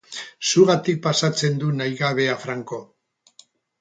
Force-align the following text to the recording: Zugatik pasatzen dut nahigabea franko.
Zugatik 0.51 1.03
pasatzen 1.03 1.61
dut 1.65 1.77
nahigabea 1.81 2.39
franko. 2.47 2.81